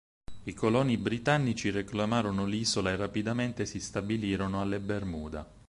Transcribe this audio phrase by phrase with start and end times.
[0.45, 5.47] I coloni britannici reclamarono l'isola e rapidamente si stabilirono alle Bermuda.